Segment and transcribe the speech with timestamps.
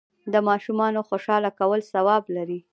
[0.33, 2.59] د ماشومانو خوشحاله کول ثواب لري.